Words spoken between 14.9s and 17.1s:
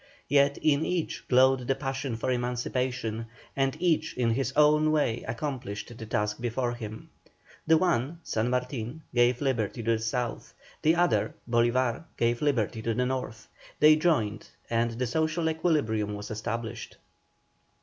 the social equilibrium was established.